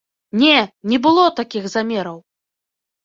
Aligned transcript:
Не, 0.43 0.55
не 0.93 0.97
было 1.05 1.27
такіх 1.41 1.63
замераў! 1.77 2.17